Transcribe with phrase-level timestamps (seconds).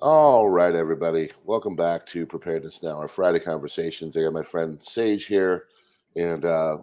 [0.00, 1.30] All right, everybody.
[1.44, 4.14] Welcome back to Preparedness Now, our Friday conversations.
[4.14, 5.64] I got my friend Sage here
[6.16, 6.76] and uh,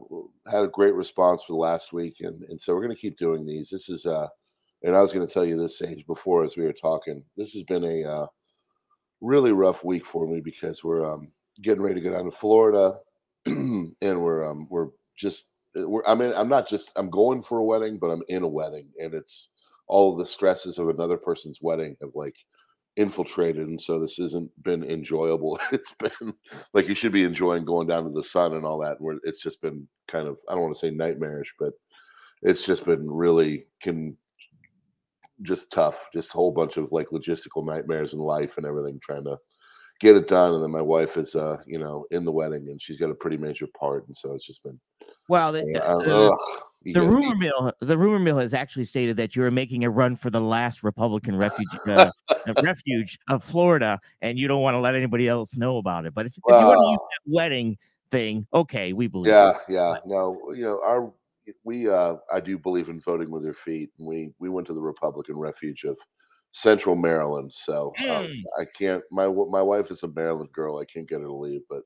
[0.51, 2.15] had a great response for the last week.
[2.21, 3.69] And, and so we're going to keep doing these.
[3.69, 4.25] This is, uh,
[4.81, 7.23] and I was going to tell you this, Sage, before as we were talking.
[7.37, 8.27] This has been a uh,
[9.21, 12.97] really rough week for me because we're um, getting ready to go down to Florida
[13.45, 15.43] and we're, um, we're just,
[15.75, 18.47] we're, I mean, I'm not just, I'm going for a wedding, but I'm in a
[18.47, 19.49] wedding and it's
[19.87, 22.37] all the stresses of another person's wedding have like,
[22.95, 25.59] infiltrated and so this hasn't been enjoyable.
[25.71, 26.33] It's been
[26.73, 29.41] like you should be enjoying going down to the sun and all that where it's
[29.41, 31.73] just been kind of i don't want to say nightmarish but
[32.41, 34.15] it's just been really can
[35.41, 39.23] just tough just a whole bunch of like logistical nightmares in life and everything trying
[39.23, 39.35] to
[39.99, 42.81] get it done and then my wife is uh you know in the wedding and
[42.81, 44.79] she's got a pretty major part and so it's just been
[45.29, 46.35] well the, uh,
[46.85, 50.15] the, rumor mill, the rumor mill has actually stated that you are making a run
[50.15, 52.11] for the last Republican refuge uh,
[52.63, 56.13] refuge of Florida, and you don't want to let anybody else know about it.
[56.13, 57.77] But if, well, if you want to use that wedding
[58.11, 59.31] thing, okay, we believe.
[59.31, 59.75] Yeah, you.
[59.75, 59.95] yeah.
[60.05, 61.11] No, you know, our
[61.63, 63.89] we uh I do believe in voting with your feet.
[63.99, 65.97] And we we went to the Republican refuge of
[66.53, 68.27] Central Maryland, so um,
[68.59, 69.03] I can't.
[69.11, 70.77] My my wife is a Maryland girl.
[70.77, 71.81] I can't get her to leave, but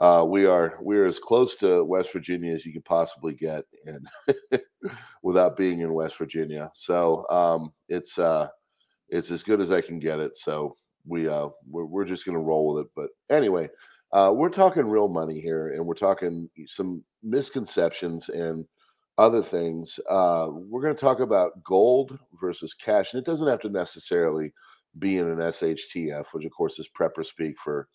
[0.00, 4.06] uh, we are we're as close to West Virginia as you could possibly get, and
[5.22, 6.70] without being in West Virginia.
[6.74, 8.48] So um, it's uh,
[9.08, 10.36] it's as good as I can get it.
[10.36, 12.90] So we uh, we're, we're just gonna roll with it.
[12.96, 13.68] But anyway,
[14.12, 18.64] uh, we're talking real money here, and we're talking some misconceptions and
[19.18, 20.00] other things.
[20.08, 24.50] Uh, we're going to talk about gold versus cash, and it doesn't have to necessarily
[24.98, 27.86] be in an SHTF, which of course is prepper speak for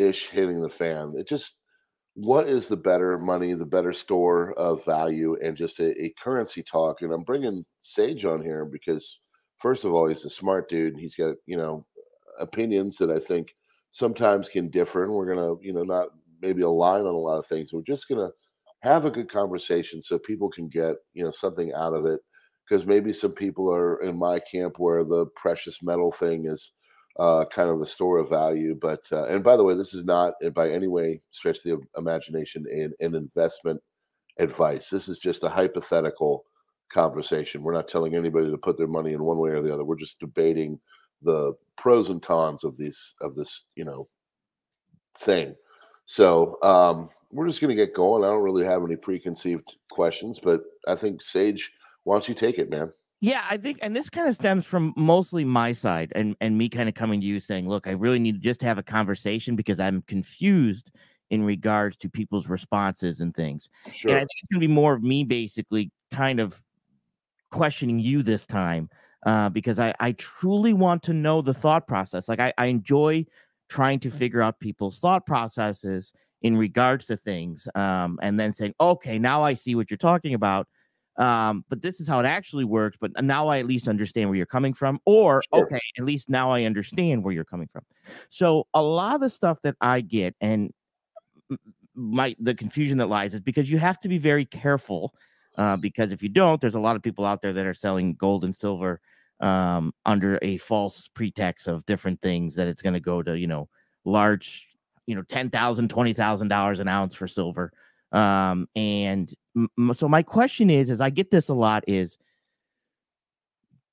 [0.00, 1.14] ish hitting the fan.
[1.16, 1.54] It just
[2.14, 6.62] what is the better money, the better store of value, and just a, a, currency
[6.62, 7.02] talk.
[7.02, 9.18] And I'm bringing Sage on here because,
[9.60, 10.96] first of all, he's a smart dude.
[10.98, 11.86] He's got you know
[12.40, 13.48] opinions that I think
[13.90, 16.08] sometimes can differ, and we're gonna you know not
[16.42, 17.72] maybe align on a lot of things.
[17.72, 18.30] We're just gonna
[18.82, 22.20] have a good conversation so people can get you know something out of it
[22.68, 26.72] because maybe some people are in my camp where the precious metal thing is
[27.18, 28.78] uh, kind of a store of value.
[28.80, 32.66] But uh, and by the way, this is not by any way stretch the imagination
[32.70, 33.80] in an investment
[34.38, 34.88] advice.
[34.88, 36.44] This is just a hypothetical
[36.92, 37.62] conversation.
[37.62, 39.84] We're not telling anybody to put their money in one way or the other.
[39.84, 40.78] We're just debating
[41.22, 44.08] the pros and cons of these of this you know
[45.20, 45.54] thing.
[46.06, 48.24] So um, we're just going to get going.
[48.24, 51.70] I don't really have any preconceived questions, but I think Sage,
[52.04, 52.90] why don't you take it, man?
[53.20, 56.70] Yeah, I think, and this kind of stems from mostly my side and and me
[56.70, 59.56] kind of coming to you saying, look, I really need to just have a conversation
[59.56, 60.90] because I'm confused
[61.28, 63.68] in regards to people's responses and things.
[63.94, 64.10] Sure.
[64.10, 66.62] And I think it's going to be more of me basically kind of
[67.50, 68.88] questioning you this time
[69.26, 72.26] uh, because I I truly want to know the thought process.
[72.26, 73.26] Like I, I enjoy
[73.68, 78.74] trying to figure out people's thought processes in regards to things, um, and then saying,
[78.80, 80.66] okay, now I see what you're talking about
[81.20, 82.96] um, but this is how it actually works.
[82.98, 85.64] But now I at least understand where you're coming from, or sure.
[85.64, 87.82] okay, at least now I understand where you're coming from.
[88.30, 90.72] So a lot of the stuff that I get and
[91.94, 95.14] my the confusion that lies is because you have to be very careful.
[95.58, 98.14] Uh, because if you don't, there's a lot of people out there that are selling
[98.14, 99.00] gold and silver
[99.40, 103.48] um, under a false pretext of different things that it's going to go to, you
[103.48, 103.68] know,
[104.04, 104.68] large,
[105.06, 107.72] you know, ten thousand, twenty thousand dollars an ounce for silver.
[108.12, 112.18] Um, and m- so my question is, as I get this a lot, is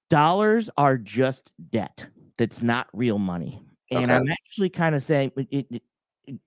[0.10, 2.08] dollars are just debt.
[2.38, 3.64] That's not real money.
[3.92, 4.14] And okay.
[4.14, 5.84] I'm actually kind of saying, it, it,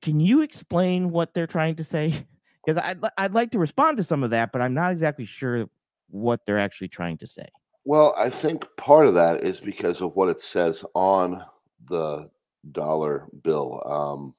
[0.02, 2.26] can you explain what they're trying to say?
[2.66, 5.66] Because I'd, I'd like to respond to some of that, but I'm not exactly sure
[6.10, 7.46] what they're actually trying to say.
[7.86, 11.42] Well, I think part of that is because of what it says on
[11.88, 12.28] the
[12.72, 13.82] dollar bill.
[13.86, 14.34] Um,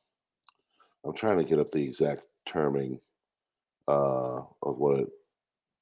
[1.04, 3.00] I'm trying to get up the exact terming
[3.92, 5.10] uh, of what it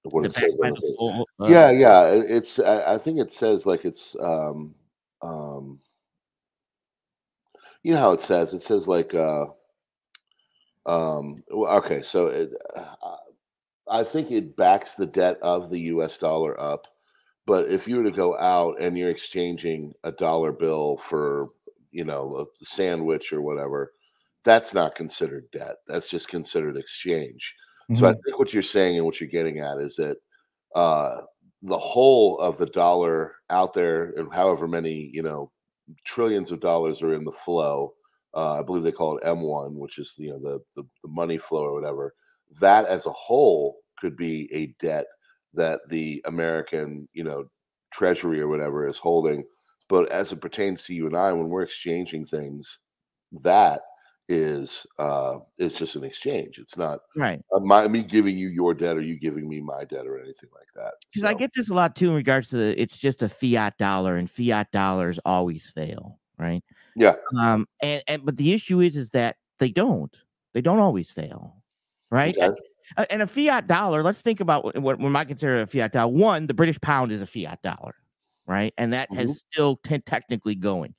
[0.03, 0.57] what it says.
[0.97, 2.05] Full, uh, yeah, yeah.
[2.07, 4.73] It's I, I, think it says like it's um
[5.21, 5.79] um
[7.83, 9.45] you know how it says it says like uh
[10.85, 13.15] um okay so it, uh,
[13.89, 16.17] I think it backs the debt of the U.S.
[16.17, 16.87] dollar up.
[17.47, 21.47] But if you were to go out and you're exchanging a dollar bill for,
[21.89, 23.93] you know, a sandwich or whatever,
[24.43, 25.77] that's not considered debt.
[25.87, 27.55] That's just considered exchange.
[27.89, 27.99] Mm-hmm.
[27.99, 28.19] So I mm-hmm.
[28.25, 30.17] think what you're saying and what you're getting at is that
[30.75, 31.21] uh,
[31.63, 35.51] the whole of the dollar out there, and however many you know
[36.05, 37.93] trillions of dollars are in the flow.
[38.35, 41.37] Uh, I believe they call it M1, which is you know the, the the money
[41.37, 42.13] flow or whatever.
[42.59, 45.05] That as a whole could be a debt
[45.55, 47.45] that the American you know
[47.91, 49.43] Treasury or whatever is holding
[49.89, 52.77] but as it pertains to you and I, when we're exchanging things,
[53.41, 53.81] that
[54.29, 56.59] is uh is just an exchange.
[56.59, 57.41] It's not right.
[57.53, 60.49] Uh, my me giving you your debt or you giving me my debt or anything
[60.53, 60.93] like that.
[61.11, 61.27] Because so.
[61.27, 64.15] I get this a lot too in regards to the, it's just a fiat dollar
[64.15, 66.63] and fiat dollars always fail, right?
[66.95, 67.15] Yeah.
[67.37, 67.67] Um.
[67.81, 70.15] And, and but the issue is is that they don't.
[70.53, 71.55] They don't always fail,
[72.11, 72.37] right?
[72.37, 72.55] Okay.
[72.97, 74.03] And, and, a fiat dollar.
[74.03, 76.11] Let's think about what, what when I consider a fiat dollar.
[76.11, 77.95] One, the British pound is a fiat dollar,
[78.47, 78.73] right?
[78.77, 79.21] And that mm-hmm.
[79.21, 80.93] has still t- technically going.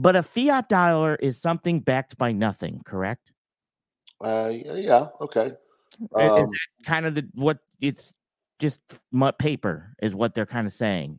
[0.00, 3.32] But a fiat dollar is something backed by nothing, correct?
[4.24, 5.52] Uh, yeah, okay.
[6.14, 6.50] Um, is
[6.86, 8.14] kind of the what it's
[8.58, 8.80] just
[9.38, 11.18] paper is what they're kind of saying.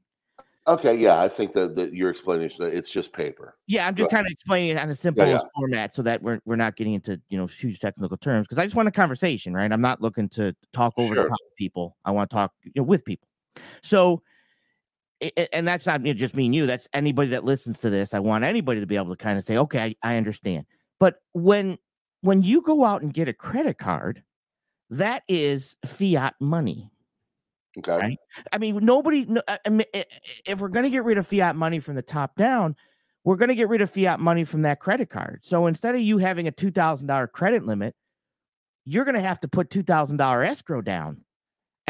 [0.67, 3.55] Okay, yeah, I think that, that your explanation it's just paper.
[3.67, 5.39] Yeah, I'm just kind of explaining it on a simple yeah, yeah.
[5.55, 8.65] format so that we're we're not getting into you know huge technical terms because I
[8.65, 9.71] just want a conversation, right?
[9.71, 11.23] I'm not looking to talk over sure.
[11.23, 11.97] the top of people.
[12.03, 13.27] I want to talk you know, with people.
[13.83, 14.23] So
[15.53, 18.43] and that's not just me and you that's anybody that listens to this i want
[18.43, 20.65] anybody to be able to kind of say okay I, I, understand.
[20.99, 21.77] But when
[22.21, 24.23] when you go out and get a credit card
[24.89, 26.91] that is fiat money
[27.77, 27.97] okay.
[27.97, 28.17] right?
[28.51, 29.85] i mean nobody I mean,
[30.45, 32.75] if we're going to get rid of fiat money from the top down
[33.23, 35.41] we're going to get rid of fiat money from that credit card.
[35.43, 37.95] So instead of you having a $2000 credit limit
[38.85, 41.21] you're going to have to put $2000 escrow down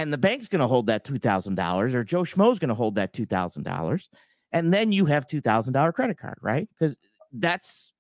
[0.02, 3.14] and the bank's going to hold that $2,000 or Joe Schmo's going to hold that
[3.14, 4.08] $2,000
[4.52, 6.68] and then you have $2,000 credit card, right?
[6.80, 6.96] Cuz
[7.32, 7.94] that's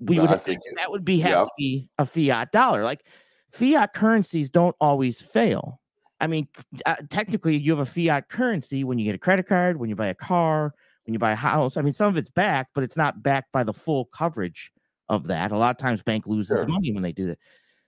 [0.00, 1.44] we no, would think that would be have yeah.
[1.44, 2.84] to be a fiat dollar.
[2.84, 3.04] Like
[3.50, 5.80] fiat currencies don't always fail.
[6.20, 6.48] I mean,
[6.84, 9.96] uh, technically you have a fiat currency when you get a credit card, when you
[9.96, 10.74] buy a car,
[11.04, 11.76] when you buy a house.
[11.76, 14.72] I mean, some of it's backed, but it's not backed by the full coverage
[15.08, 15.52] of that.
[15.52, 16.66] A lot of times bank loses sure.
[16.66, 17.38] money when they do that.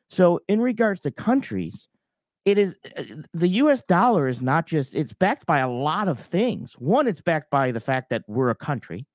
[0.09, 1.89] So in regards to countries,
[2.45, 3.03] it is uh,
[3.33, 6.73] the US dollar is not just it's backed by a lot of things.
[6.75, 9.07] One, it's backed by the fact that we're a country.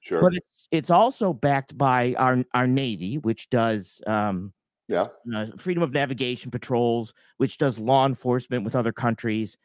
[0.00, 0.20] Sure.
[0.20, 4.52] But it's it's also backed by our our navy, which does um
[4.88, 9.56] yeah uh, freedom of navigation patrols, which does law enforcement with other countries,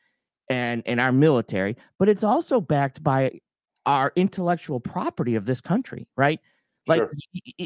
[0.50, 1.76] and and our military.
[1.98, 3.40] But it's also backed by
[3.86, 6.40] our intellectual property of this country, right?
[6.88, 7.12] Like sure.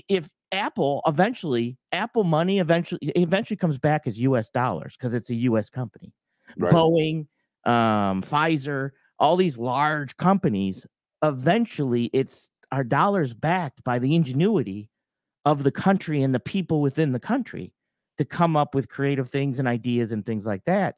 [0.10, 4.50] if Apple eventually, Apple money eventually eventually comes back as U.S.
[4.50, 5.70] dollars because it's a U.S.
[5.70, 6.14] company.
[6.56, 6.72] Right.
[6.72, 7.28] Boeing,
[7.66, 10.86] um, Pfizer, all these large companies.
[11.24, 14.90] Eventually, it's our dollars backed by the ingenuity
[15.46, 17.74] of the country and the people within the country
[18.18, 20.96] to come up with creative things and ideas and things like that.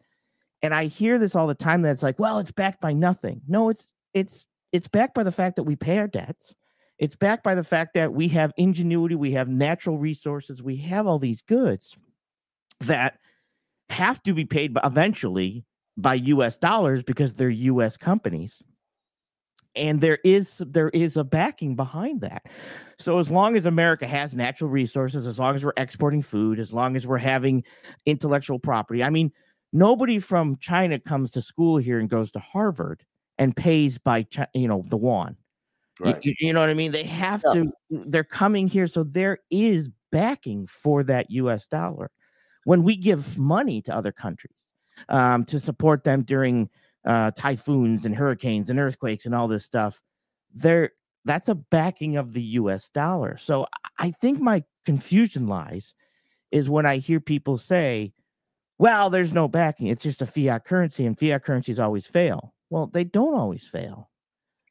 [0.61, 1.81] And I hear this all the time.
[1.81, 3.41] That's like, well, it's backed by nothing.
[3.47, 6.55] No, it's it's it's backed by the fact that we pay our debts
[6.97, 11.07] it's backed by the fact that we have ingenuity, we have natural resources, we have
[11.07, 11.97] all these goods
[12.79, 13.17] that
[13.89, 15.65] have to be paid eventually
[15.97, 18.61] by US dollars because they're US companies.
[19.75, 22.45] And there is there is a backing behind that.
[22.97, 26.71] So as long as America has natural resources, as long as we're exporting food, as
[26.71, 27.63] long as we're having
[28.05, 29.31] intellectual property, I mean,
[29.73, 33.03] nobody from China comes to school here and goes to Harvard
[33.37, 35.35] and pays by you know the yuan
[35.99, 36.23] Right.
[36.23, 36.91] You, you, know what I mean?
[36.91, 37.53] They have yeah.
[37.53, 38.87] to, they're coming here.
[38.87, 42.11] So there is backing for that US dollar.
[42.65, 44.55] When we give money to other countries
[45.07, 46.69] um, to support them during
[47.05, 50.01] uh, typhoons and hurricanes and earthquakes and all this stuff,
[50.53, 50.91] there
[51.25, 53.37] that's a backing of the US dollar.
[53.37, 53.67] So
[53.97, 55.93] I think my confusion lies
[56.51, 58.13] is when I hear people say,
[58.77, 59.87] well, there's no backing.
[59.87, 62.53] It's just a fiat currency, and fiat currencies always fail.
[62.69, 64.09] Well, they don't always fail.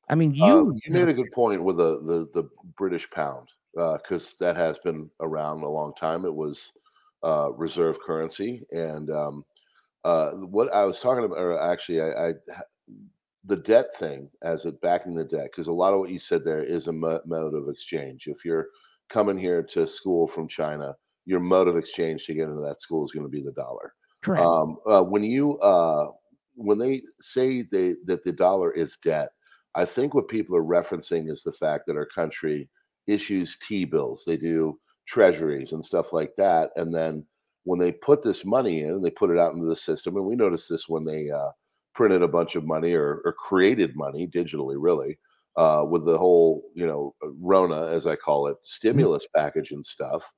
[0.09, 3.49] I mean, you uh, you made a good point with the the, the British pound
[3.73, 6.25] because uh, that has been around a long time.
[6.25, 6.71] It was
[7.23, 9.45] uh, reserve currency, and um,
[10.05, 12.33] uh, what I was talking about, or actually, I, I
[13.47, 16.45] the debt thing as it backing the debt because a lot of what you said
[16.45, 17.23] there is a mode
[17.55, 18.27] of exchange.
[18.27, 18.69] If you're
[19.11, 20.95] coming here to school from China,
[21.27, 23.95] your mode of exchange to get into that school is going to be the dollar.
[24.23, 24.45] Correct.
[24.45, 26.09] Um, uh, when you uh,
[26.55, 29.31] when they say they that the dollar is debt,
[29.75, 32.69] I think what people are referencing is the fact that our country
[33.07, 34.25] issues T bills.
[34.27, 36.71] They do treasuries and stuff like that.
[36.77, 37.27] And then
[37.65, 40.17] when they put this money in, they put it out into the system.
[40.17, 41.51] And we noticed this when they uh,
[41.95, 45.19] printed a bunch of money or, or created money digitally, really,
[45.57, 48.65] uh, with the whole, you know, Rona, as I call it, mm-hmm.
[48.65, 50.31] stimulus package and stuff.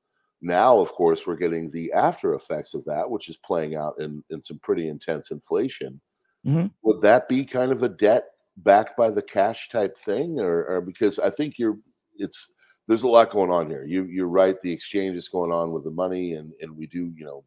[0.43, 4.23] Now, of course, we're getting the after effects of that, which is playing out in,
[4.31, 6.01] in some pretty intense inflation.
[6.47, 6.67] Mm-hmm.
[6.83, 8.25] Would that be kind of a debt
[8.59, 11.79] backed by the cash type thing, or, or because I think you're
[12.17, 12.49] it's
[12.89, 13.85] there's a lot going on here.
[13.85, 14.61] You you're right.
[14.63, 17.45] The exchange is going on with the money, and and we do you know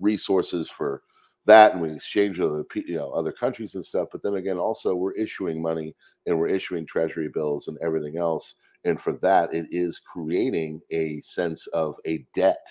[0.00, 1.02] resources for
[1.46, 4.58] that and we exchange with other you know other countries and stuff but then again
[4.58, 5.94] also we're issuing money
[6.26, 8.54] and we're issuing treasury bills and everything else
[8.84, 12.64] and for that it is creating a sense of a debt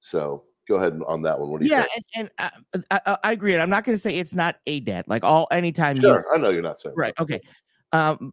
[0.00, 2.04] so go ahead on that one what do you yeah think?
[2.14, 2.30] and,
[2.74, 5.06] and uh, I, I, agree and i'm not going to say it's not a debt
[5.08, 7.22] like all anytime sure you, i know you're not saying right that.
[7.22, 7.40] okay
[7.92, 8.32] um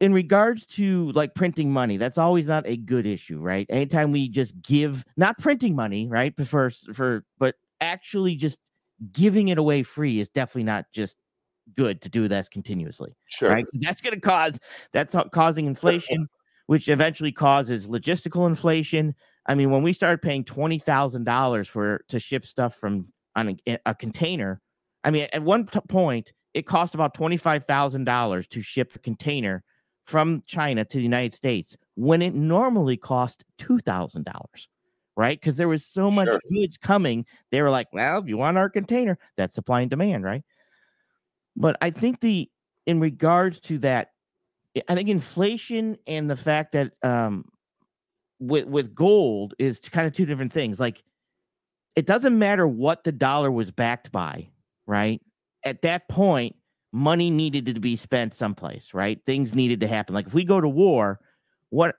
[0.00, 3.66] in regards to like printing money, that's always not a good issue, right?
[3.68, 6.34] Anytime we just give not printing money, right?
[6.46, 8.58] For for but actually just
[9.12, 11.16] giving it away free is definitely not just
[11.74, 13.14] good to do this continuously.
[13.26, 13.50] Sure.
[13.50, 13.66] Right?
[13.74, 14.58] That's going to cause
[14.92, 16.28] that's causing inflation,
[16.66, 19.14] which eventually causes logistical inflation.
[19.46, 23.58] I mean, when we started paying twenty thousand dollars for to ship stuff from on
[23.66, 24.60] a, a container,
[25.04, 28.92] I mean, at one t- point it cost about twenty five thousand dollars to ship
[28.94, 29.62] a container
[30.04, 34.68] from China to the United States when it normally cost two thousand dollars
[35.16, 35.40] right?
[35.40, 36.40] Because there was so much sure.
[36.50, 37.24] goods coming.
[37.50, 40.42] They were like, well, if you want our container, that's supply and demand, right?
[41.56, 42.50] But I think the
[42.84, 44.10] in regards to that,
[44.88, 47.46] I think inflation and the fact that um
[48.38, 50.78] with with gold is kind of two different things.
[50.78, 51.02] Like
[51.94, 54.48] it doesn't matter what the dollar was backed by,
[54.86, 55.20] right?
[55.64, 56.56] At that point,
[56.92, 59.18] money needed to be spent someplace, right?
[59.24, 60.14] Things needed to happen.
[60.14, 61.20] Like if we go to war,
[61.70, 61.96] what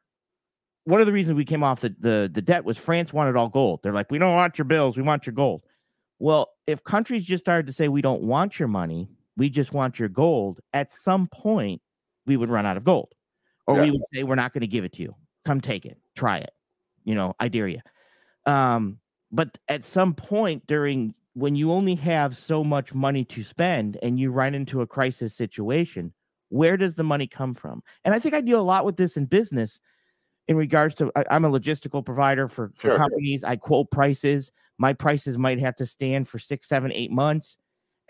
[0.83, 3.49] one of the reasons we came off the, the the debt was France wanted all
[3.49, 3.81] gold.
[3.83, 5.63] They're like, we don't want your bills, we want your gold.
[6.19, 9.99] Well, if countries just started to say we don't want your money, we just want
[9.99, 11.81] your gold, at some point
[12.25, 13.13] we would run out of gold.
[13.67, 13.83] Or yeah.
[13.83, 15.15] we would say we're not going to give it to you.
[15.45, 15.97] Come take it.
[16.17, 16.51] Try it.
[17.05, 17.79] You know, I dare you.
[18.45, 18.99] Um,
[19.31, 24.19] but at some point during when you only have so much money to spend and
[24.19, 26.11] you run into a crisis situation,
[26.49, 27.83] where does the money come from?
[28.03, 29.79] And I think I deal a lot with this in business
[30.47, 32.97] in regards to I, am a logistical provider for, for sure.
[32.97, 33.43] companies.
[33.43, 34.51] I quote prices.
[34.79, 37.57] My prices might have to stand for six, seven, eight months.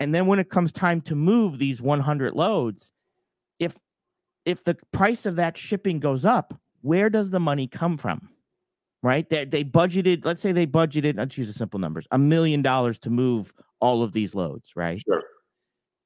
[0.00, 2.92] And then when it comes time to move these 100 loads,
[3.58, 3.76] if
[4.44, 8.30] if the price of that shipping goes up, where does the money come from?
[9.02, 9.28] Right?
[9.28, 12.98] They, they budgeted, let's say they budgeted, let's use the simple numbers, a million dollars
[13.00, 15.00] to move all of these loads, right?
[15.06, 15.22] Sure.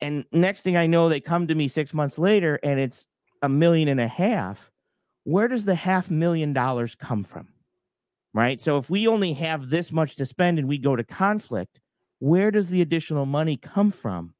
[0.03, 3.07] And next thing I know, they come to me six months later and it's
[3.41, 4.73] a million and a half
[5.25, 7.49] where does the half million dollars come from?
[8.35, 8.61] Right.
[8.61, 11.81] So if we only have this much to spend and we go to conflict,
[12.19, 14.35] where does the additional money come from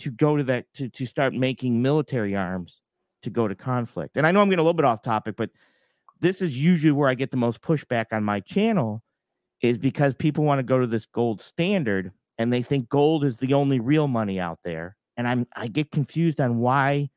[0.00, 2.82] to go to that to, to start making military arms
[3.22, 4.16] to go to conflict?
[4.16, 5.50] And I know I'm getting a little bit off topic, but
[6.20, 9.02] this is usually where I get the most pushback on my channel
[9.60, 13.38] is because people want to go to this gold standard and they think gold is
[13.38, 14.96] the only real money out there.
[15.16, 17.10] And I'm I get confused on why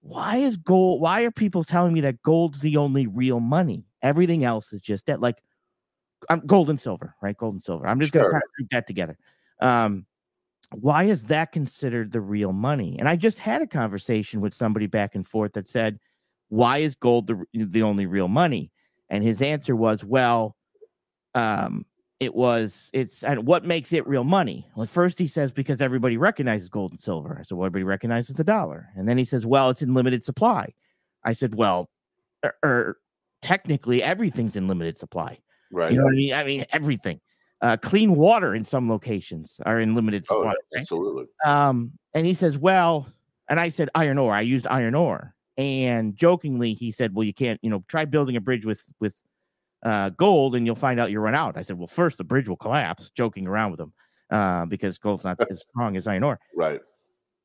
[0.00, 3.86] why is gold why are people telling me that gold's the only real money?
[4.02, 5.36] Everything else is just that like
[6.30, 7.36] i'm gold and silver right?
[7.36, 7.86] Gold and silver.
[7.86, 8.22] I'm just sure.
[8.22, 9.18] gonna kind of group that together.
[9.60, 10.06] Um
[10.72, 12.96] why is that considered the real money?
[12.98, 16.00] And i just had a conversation with somebody back and forth that said
[16.48, 18.70] why is gold the, the only real money?
[19.08, 20.56] And his answer was well
[21.34, 21.84] um
[22.18, 24.66] it was it's and what makes it real money?
[24.74, 27.42] Well first he says because everybody recognizes gold and silver.
[27.46, 28.88] So everybody recognizes the dollar.
[28.96, 30.74] And then he says well it's in limited supply.
[31.24, 31.90] I said well
[32.44, 32.98] er, er,
[33.42, 35.38] technically everything's in limited supply.
[35.72, 35.92] Right.
[35.92, 36.34] you know what i mean?
[36.34, 37.20] I mean everything.
[37.62, 41.24] Uh, clean water in some locations are in limited oh, supply oh, absolutely.
[41.44, 41.68] Right?
[41.68, 43.08] um and he says well
[43.48, 44.34] and i said iron ore.
[44.34, 48.36] I used iron ore and jokingly he said well you can't you know try building
[48.36, 49.14] a bridge with with
[49.86, 51.56] uh, gold and you'll find out you run out.
[51.56, 53.92] I said, well, first the bridge will collapse, joking around with him
[54.30, 56.40] uh, because gold's not as strong as iron ore.
[56.54, 56.80] Right.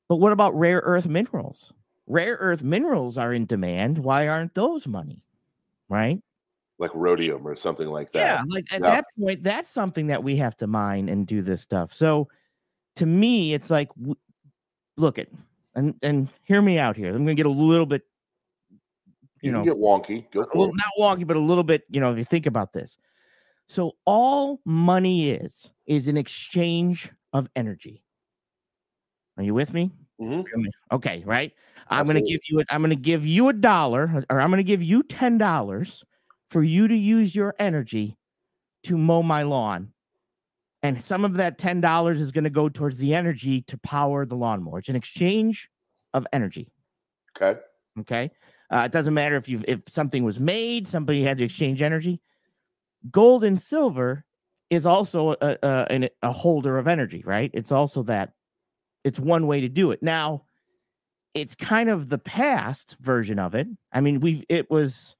[0.09, 1.71] But what about rare earth minerals?
[2.07, 3.99] Rare earth minerals are in demand.
[3.99, 5.23] Why aren't those money?
[5.87, 6.19] Right.
[6.79, 8.19] Like rhodium or something like that.
[8.19, 8.43] Yeah.
[8.47, 8.89] Like at yeah.
[8.89, 11.93] that point, that's something that we have to mine and do this stuff.
[11.93, 12.27] So
[12.95, 13.89] to me, it's like,
[14.97, 15.27] look at,
[15.75, 17.09] and, and hear me out here.
[17.09, 18.03] I'm going to get a little bit
[19.41, 20.25] you, know, get wonky.
[20.31, 21.83] Go for little, Not wonky, but a little bit.
[21.89, 22.97] You know, if you think about this,
[23.67, 28.03] so all money is is an exchange of energy.
[29.37, 29.91] Are you with me?
[30.21, 30.67] Mm-hmm.
[30.91, 31.53] Okay, right.
[31.89, 31.97] Absolutely.
[31.99, 32.59] I'm going to give you.
[32.59, 35.37] A, I'm going to give you a dollar, or I'm going to give you ten
[35.37, 36.03] dollars
[36.49, 38.17] for you to use your energy
[38.83, 39.93] to mow my lawn.
[40.83, 44.25] And some of that ten dollars is going to go towards the energy to power
[44.25, 44.79] the lawnmower.
[44.79, 45.69] It's an exchange
[46.13, 46.71] of energy.
[47.37, 47.59] Okay.
[47.99, 48.31] Okay.
[48.71, 52.21] Uh, it doesn't matter if you if something was made, somebody had to exchange energy.
[53.09, 54.25] Gold and silver
[54.69, 57.51] is also a, a, a holder of energy, right?
[57.53, 58.31] It's also that.
[59.03, 60.01] It's one way to do it.
[60.01, 60.43] Now,
[61.33, 63.67] it's kind of the past version of it.
[63.91, 65.15] I mean, we've it was,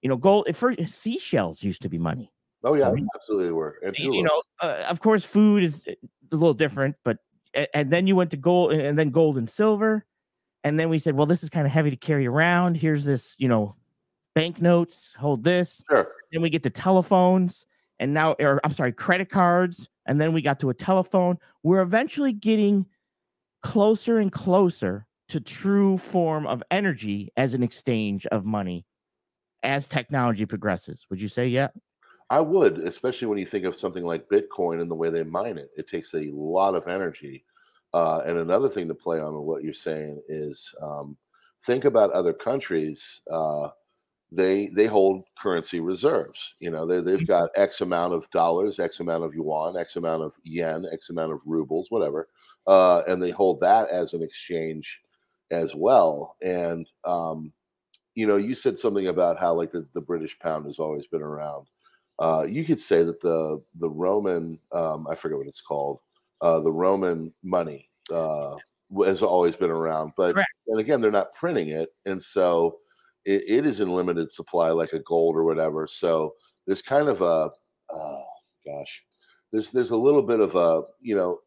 [0.00, 0.48] you know, gold.
[0.48, 2.32] At first, seashells used to be money.
[2.66, 3.78] Oh yeah, absolutely were.
[3.82, 5.92] And you know, uh, of course, food is uh,
[6.32, 7.18] a little different, but
[7.72, 10.04] and then you went to gold and then gold and silver,
[10.64, 12.76] and then we said, well, this is kind of heavy to carry around.
[12.76, 13.76] Here's this, you know,
[14.34, 15.14] banknotes.
[15.18, 15.80] Hold this.
[15.88, 16.08] Sure.
[16.32, 17.66] Then we get to telephones,
[18.00, 21.38] and now, or I'm sorry, credit cards, and then we got to a telephone.
[21.62, 22.86] We're eventually getting
[23.62, 28.86] closer and closer to true form of energy as an exchange of money
[29.62, 31.06] as technology progresses.
[31.10, 31.68] Would you say yeah?
[32.28, 35.58] I would, especially when you think of something like Bitcoin and the way they mine
[35.58, 35.70] it.
[35.76, 37.44] It takes a lot of energy.
[37.94, 41.16] Uh, and another thing to play on what you're saying is um,
[41.66, 43.20] think about other countries.
[43.30, 43.68] Uh,
[44.32, 46.54] they they hold currency reserves.
[46.58, 47.26] You know, they, they've mm-hmm.
[47.26, 51.32] got X amount of dollars, X amount of yuan, X amount of yen, X amount
[51.32, 52.28] of rubles, whatever,
[52.66, 55.00] uh, and they hold that as an exchange
[55.52, 56.36] as well.
[56.42, 57.52] And um,
[58.16, 61.22] you know, you said something about how like the, the British pound has always been
[61.22, 61.66] around.
[62.18, 65.98] Uh, you could say that the the Roman, um, I forget what it's called,
[66.40, 68.56] uh, the Roman money uh,
[69.04, 70.12] has always been around.
[70.16, 70.48] But Correct.
[70.68, 72.78] and again, they're not printing it, and so
[73.24, 75.86] it, it is in limited supply, like a gold or whatever.
[75.86, 76.34] So
[76.66, 77.50] there's kind of a,
[77.90, 78.24] oh,
[78.64, 79.02] gosh,
[79.52, 81.40] there's there's a little bit of a, you know,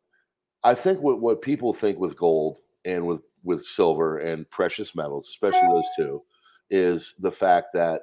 [0.64, 5.30] I think what what people think with gold and with with silver and precious metals,
[5.30, 6.22] especially those two,
[6.70, 8.02] is the fact that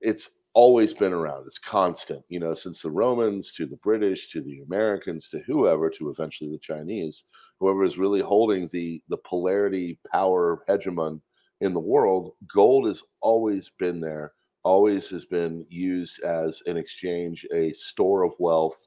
[0.00, 1.46] it's always been around.
[1.46, 5.88] It's constant, you know, since the Romans to the British to the Americans to whoever
[5.90, 7.22] to eventually the Chinese,
[7.60, 11.20] whoever is really holding the the polarity power hegemon
[11.60, 14.32] in the world, gold has always been there,
[14.64, 18.78] always has been used as an exchange, a store of wealth.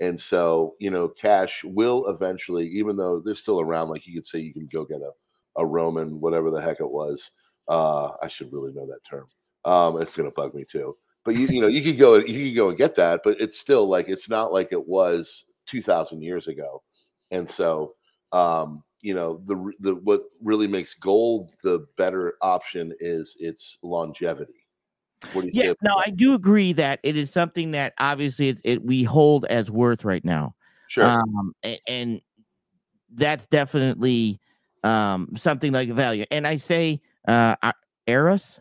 [0.00, 4.26] And so, you know, cash will eventually, even though they're still around, like you could
[4.26, 5.10] say you can go get a,
[5.56, 7.30] a Roman, whatever the heck it was.
[7.68, 9.26] Uh, I should really know that term.
[9.64, 10.96] Um, it's gonna bug me too.
[11.24, 13.58] But you, you know, you could go, you could go and get that, but it's
[13.58, 16.82] still like it's not like it was two thousand years ago.
[17.30, 17.94] And so,
[18.32, 24.66] um, you know the the what really makes gold the better option is its longevity.
[25.32, 28.60] What do you yeah, no, I do agree that it is something that obviously it's,
[28.64, 30.54] it we hold as worth right now.
[30.88, 32.20] Sure, um, and, and
[33.14, 34.40] that's definitely
[34.84, 36.24] um something like value.
[36.30, 37.56] And I say uh
[38.06, 38.60] Eros,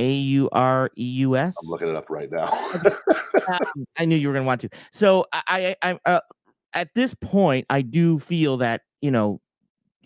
[0.00, 1.54] A U R E U S.
[1.62, 2.48] I'm looking it up right now.
[3.48, 4.70] um, I knew you were going to want to.
[4.92, 6.20] So I, I, I uh,
[6.72, 9.40] at this point, I do feel that you know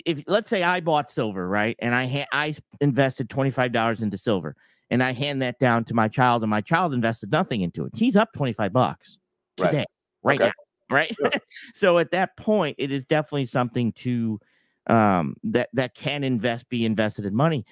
[0.04, 4.02] if let's say I bought silver, right, and I ha- I invested twenty five dollars
[4.02, 4.56] into silver,
[4.90, 7.92] and I hand that down to my child, and my child invested nothing into it,
[7.94, 9.18] he's up twenty five bucks
[9.56, 9.78] today,
[10.24, 10.52] right, right okay.
[10.90, 11.14] now, right.
[11.14, 11.30] Sure.
[11.74, 14.40] so at that point, it is definitely something to
[14.88, 17.64] um, that that can invest be invested in money,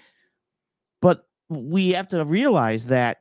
[1.52, 3.18] we have to realize that.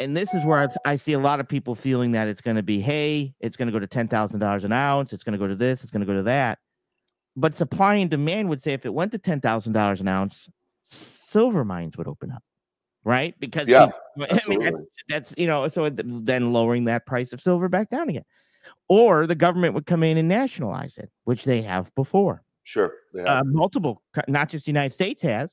[0.00, 2.56] And this is where I, I see a lot of people feeling that it's going
[2.56, 5.12] to be, hey, it's going to go to ten thousand dollars an ounce.
[5.12, 5.82] It's going to go to this.
[5.82, 6.58] It's going to go to that
[7.36, 10.48] but supply and demand would say if it went to ten thousand dollars an ounce,
[10.88, 12.42] silver mines would open up,
[13.04, 13.34] right?
[13.38, 14.76] Because yeah, I mean that's,
[15.08, 18.24] that's, you know so then lowering that price of silver back down again,
[18.88, 22.42] or the government would come in and nationalize it, which they have before.
[22.62, 22.94] Sure,
[23.26, 25.52] uh, multiple, not just the United States has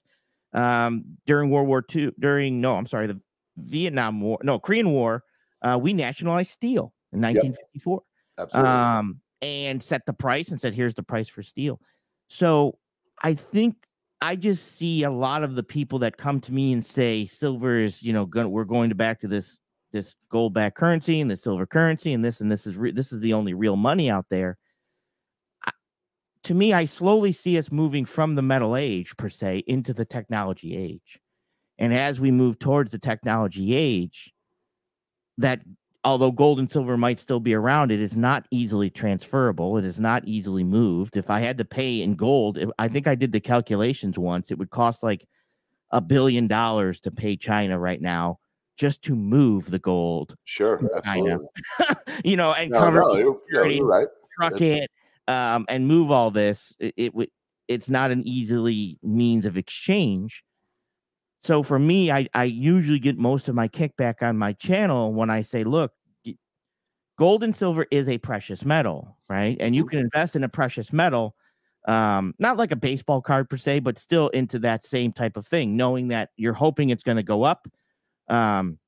[0.54, 2.12] um, during World War II.
[2.20, 3.20] During no, I'm sorry, the
[3.58, 5.24] Vietnam War, no Korean War,
[5.62, 8.02] uh, we nationalized steel in 1954.
[8.38, 8.48] Yep.
[8.48, 8.72] Absolutely.
[8.72, 11.80] Um, and set the price and said, here's the price for steel.
[12.28, 12.78] So
[13.24, 13.76] I think
[14.22, 17.80] I just see a lot of the people that come to me and say silver
[17.80, 19.58] is, you know, going, we're going to back to this
[19.92, 23.12] this gold back currency and the silver currency and this and this is re- this
[23.12, 24.58] is the only real money out there.
[26.46, 30.06] To me, I slowly see us moving from the metal age per se into the
[30.06, 31.20] technology age.
[31.78, 34.34] And as we move towards the technology age,
[35.38, 35.62] that
[36.04, 39.78] although gold and silver might still be around, it is not easily transferable.
[39.78, 41.18] It is not easily moved.
[41.18, 44.52] If I had to pay in gold, I think I did the calculations once.
[44.52, 45.28] It would cost like
[45.92, 48.40] a billion dollars to pay China right now
[48.78, 50.36] just to move the gold.
[50.46, 51.38] Sure, China,
[52.24, 54.08] you know, and no, cover no, you're, you're right.
[54.36, 54.90] truck it,
[55.32, 56.74] um, and move all this.
[56.80, 57.30] It would.
[57.68, 60.44] It's not an easily means of exchange.
[61.42, 65.30] So for me, I, I usually get most of my kickback on my channel when
[65.30, 65.94] I say, look,
[67.18, 69.56] gold and silver is a precious metal, right?
[69.60, 71.34] And you can invest in a precious metal,
[71.88, 75.48] um, not like a baseball card per se, but still into that same type of
[75.48, 77.68] thing, knowing that you're hoping it's going to go up.
[78.28, 78.80] Um,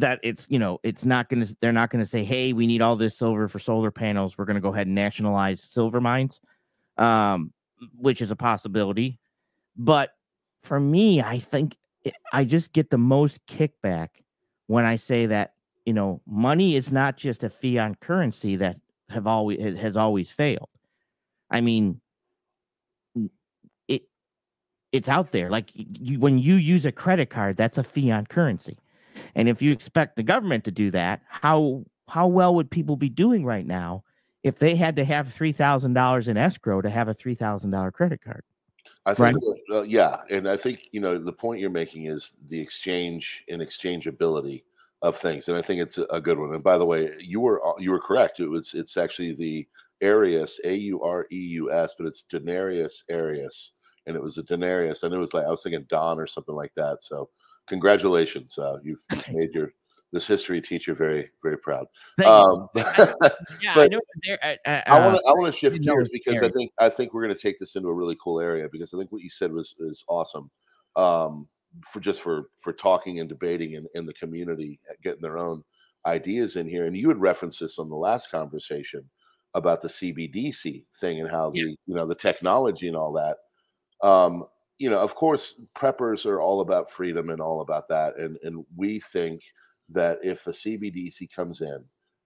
[0.00, 2.66] that it's you know it's not going to they're not going to say hey we
[2.66, 6.00] need all this silver for solar panels we're going to go ahead and nationalize silver
[6.00, 6.40] mines
[6.98, 7.52] um
[7.98, 9.18] which is a possibility
[9.76, 10.12] but
[10.62, 11.76] for me, I think
[12.32, 14.08] I just get the most kickback
[14.66, 15.52] when I say that
[15.84, 18.80] you know, money is not just a fiat currency that
[19.10, 20.68] have always has always failed.
[21.48, 22.00] I mean,
[23.86, 24.02] it
[24.90, 25.48] it's out there.
[25.48, 28.78] Like you, when you use a credit card, that's a fiat currency.
[29.34, 33.08] And if you expect the government to do that, how how well would people be
[33.08, 34.04] doing right now
[34.42, 37.70] if they had to have three thousand dollars in escrow to have a three thousand
[37.70, 38.42] dollar credit card?
[39.04, 39.78] I think, right?
[39.78, 43.62] uh, yeah, and I think you know the point you're making is the exchange and
[43.62, 44.64] exchangeability
[45.02, 46.54] of things, and I think it's a good one.
[46.54, 48.40] And by the way, you were uh, you were correct.
[48.40, 49.66] It was it's actually the
[50.02, 53.72] Aureus, A U R E U S, but it's Denarius Aureus,
[54.06, 56.54] and it was a denarius, and it was like I was thinking Don or something
[56.54, 56.98] like that.
[57.02, 57.30] So
[57.66, 59.00] congratulations, uh, you've
[59.32, 59.72] made your
[60.12, 61.86] this history teacher very very proud.
[62.24, 64.00] Um, yeah, I know.
[64.42, 67.12] Uh, uh, I want to I want to shift gears because I think I think
[67.12, 69.30] we're going to take this into a really cool area because I think what you
[69.30, 70.50] said was is awesome.
[70.94, 71.48] Um,
[71.92, 75.62] for just for for talking and debating in, in the community, getting their own
[76.06, 76.86] ideas in here.
[76.86, 79.04] And you had referenced this on the last conversation
[79.54, 81.64] about the CBDC thing and how yeah.
[81.64, 84.06] the you know the technology and all that.
[84.06, 84.44] Um,
[84.78, 88.64] you know, of course, preppers are all about freedom and all about that, and and
[88.76, 89.40] we think
[89.90, 91.84] that if a CBDC comes in,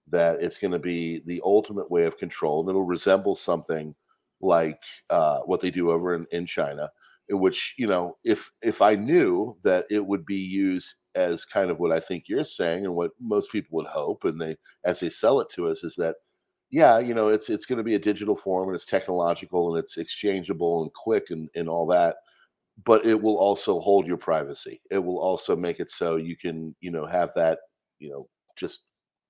[0.09, 3.95] that it's going to be the ultimate way of control, and it'll resemble something
[4.41, 6.91] like uh, what they do over in, in China,
[7.29, 11.71] in which you know, if if I knew that it would be used as kind
[11.71, 15.01] of what I think you're saying, and what most people would hope, and they as
[15.01, 16.17] they sell it to us, is that
[16.71, 19.85] yeah, you know, it's it's going to be a digital form and it's technological and
[19.85, 22.17] it's exchangeable and quick and, and all that
[22.85, 24.81] but it will also hold your privacy.
[24.91, 27.59] It will also make it so you can, you know, have that,
[27.99, 28.81] you know, just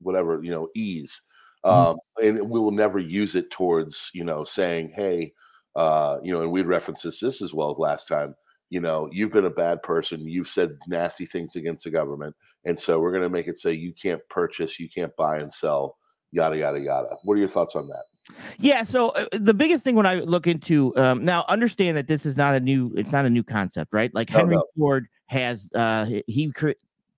[0.00, 1.20] whatever, you know, ease.
[1.64, 1.90] Mm-hmm.
[1.90, 5.32] Um, and we will never use it towards, you know, saying, hey,
[5.76, 8.34] uh, you know, and we referenced this, this as well last time.
[8.70, 10.28] You know, you've been a bad person.
[10.28, 13.72] You've said nasty things against the government, and so we're going to make it say
[13.72, 15.96] you can't purchase, you can't buy and sell,
[16.30, 17.16] yada yada yada.
[17.24, 18.04] What are your thoughts on that?
[18.58, 18.82] Yeah.
[18.82, 22.36] So uh, the biggest thing when I look into um, now, understand that this is
[22.36, 24.14] not a new, it's not a new concept, right?
[24.14, 24.66] Like Henry no, no.
[24.76, 26.52] Ford has, uh, he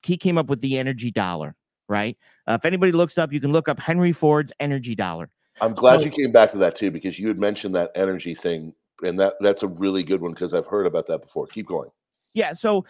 [0.04, 1.54] he came up with the energy dollar,
[1.88, 2.16] right?
[2.46, 5.30] Uh, if anybody looks up, you can look up Henry Ford's energy dollar.
[5.60, 8.34] I'm glad so, you came back to that too because you had mentioned that energy
[8.34, 11.46] thing, and that that's a really good one because I've heard about that before.
[11.46, 11.90] Keep going.
[12.34, 12.54] Yeah.
[12.54, 12.84] So,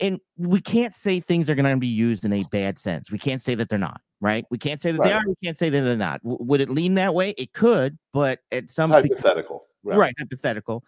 [0.00, 3.10] and we can't say things are going to be used in a bad sense.
[3.10, 4.46] We can't say that they're not right?
[4.50, 5.08] We can't say that right.
[5.08, 5.22] they are.
[5.26, 6.22] We can't say that they're not.
[6.22, 7.34] W- would it lean that way?
[7.36, 9.98] It could, but at some hypothetical, right.
[9.98, 10.14] right?
[10.18, 10.84] Hypothetical.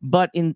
[0.00, 0.54] But in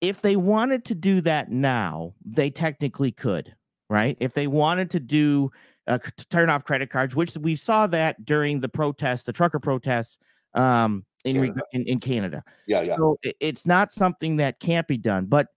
[0.00, 3.54] if they wanted to do that now, they technically could,
[3.90, 4.16] right?
[4.18, 5.52] If they wanted to do
[5.86, 9.60] uh, to turn off credit cards, which we saw that during the protests, the trucker
[9.60, 10.16] protests
[10.54, 11.60] um, in, Canada.
[11.72, 12.42] in in Canada.
[12.66, 12.96] Yeah, yeah.
[12.96, 15.48] So it's not something that can't be done, but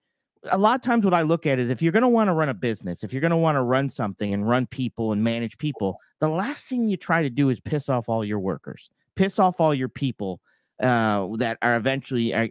[0.52, 2.34] a lot of times what I look at is if you're going to want to
[2.34, 5.24] run a business, if you're going to want to run something and run people and
[5.24, 8.90] manage people, the last thing you try to do is piss off all your workers,
[9.16, 10.42] piss off all your people
[10.82, 12.48] uh, that are eventually uh,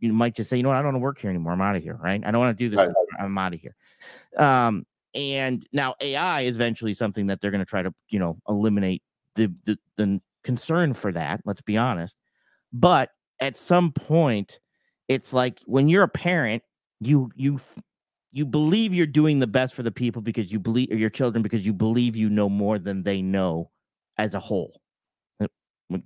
[0.00, 1.52] you might just say, you know what, I don't want to work here anymore.
[1.52, 1.98] I'm out of here.
[2.02, 2.22] Right?
[2.24, 2.78] I don't want to do this.
[2.78, 2.90] Right.
[3.18, 3.76] I'm out of here.
[4.36, 8.38] Um, and now AI is eventually something that they're going to try to you know
[8.48, 9.02] eliminate
[9.34, 11.42] the, the the concern for that.
[11.44, 12.16] Let's be honest.
[12.72, 14.60] But at some point,
[15.08, 16.62] it's like when you're a parent
[17.06, 17.60] you you
[18.32, 21.42] you believe you're doing the best for the people because you believe or your children
[21.42, 23.70] because you believe you know more than they know
[24.18, 24.80] as a whole.
[25.40, 26.00] Does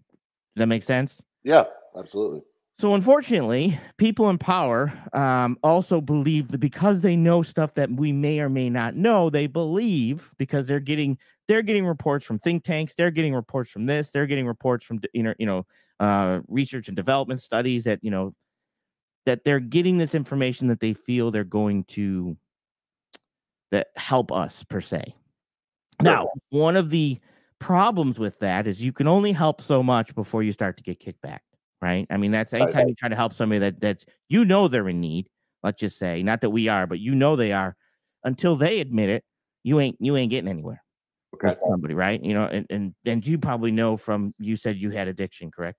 [0.57, 1.23] that make sense?
[1.45, 1.65] Yeah,
[1.97, 2.43] absolutely.
[2.79, 8.13] So unfortunately, people in power um, also believe that because they know stuff that we
[8.13, 12.63] may or may not know, they believe because they're getting they're getting reports from think
[12.63, 15.67] tanks, they're getting reports from this, they're getting reports from you know you know
[15.99, 18.33] uh, research and development studies that you know
[19.26, 22.37] that they're getting this information that they feel they're going to
[23.70, 25.14] that help us per se.
[26.00, 27.18] Now, one of the
[27.59, 31.00] problems with that is you can only help so much before you start to get
[31.00, 31.42] kicked back,
[31.83, 32.07] right?
[32.09, 32.88] I mean, that's anytime right.
[32.88, 35.28] you try to help somebody that that you know they're in need,
[35.62, 37.76] let's just say, not that we are, but you know they are,
[38.24, 39.24] until they admit it,
[39.64, 40.83] you ain't you ain't getting anywhere.
[41.35, 41.54] Okay.
[41.68, 42.22] somebody, right?
[42.22, 45.78] You know, and, and and you probably know from you said you had addiction, correct?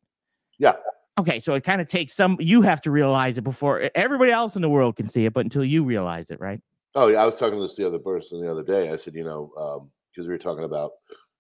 [0.58, 0.74] Yeah.
[1.20, 2.38] Okay, so it kind of takes some.
[2.40, 5.46] You have to realize it before everybody else in the world can see it, but
[5.46, 6.62] until you realize it, right?
[6.96, 8.90] Oh yeah, I was talking to this the other person the other day.
[8.90, 9.52] I said, you know,
[10.14, 10.92] because um, we were talking about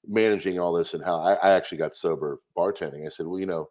[0.05, 3.05] managing all this and how I, I, actually got sober bartending.
[3.05, 3.69] I said, well, you know,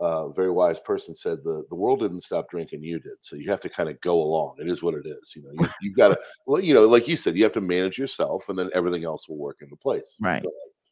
[0.00, 3.12] uh, a very wise person said the the world didn't stop drinking, you did.
[3.20, 4.56] So you have to kind of go along.
[4.60, 5.34] It is what it is.
[5.36, 7.60] You know, you, you've got to, well, you know, like you said, you have to
[7.60, 10.16] manage yourself, and then everything else will work into place.
[10.22, 10.42] Right.